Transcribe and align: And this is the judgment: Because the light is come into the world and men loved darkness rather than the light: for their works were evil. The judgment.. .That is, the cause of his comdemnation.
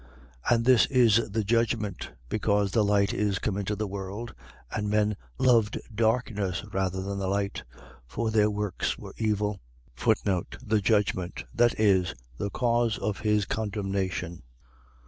And 0.49 0.65
this 0.65 0.87
is 0.87 1.29
the 1.29 1.43
judgment: 1.43 2.09
Because 2.27 2.71
the 2.71 2.83
light 2.83 3.13
is 3.13 3.37
come 3.37 3.55
into 3.55 3.75
the 3.75 3.85
world 3.85 4.33
and 4.71 4.89
men 4.89 5.15
loved 5.37 5.79
darkness 5.93 6.63
rather 6.73 7.03
than 7.03 7.19
the 7.19 7.27
light: 7.27 7.61
for 8.07 8.31
their 8.31 8.49
works 8.49 8.97
were 8.97 9.13
evil. 9.19 9.59
The 10.03 10.81
judgment.. 10.83 11.43
.That 11.53 11.79
is, 11.79 12.15
the 12.39 12.49
cause 12.49 12.97
of 12.97 13.19
his 13.19 13.45
comdemnation. 13.45 14.41